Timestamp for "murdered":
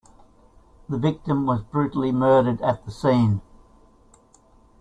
2.11-2.59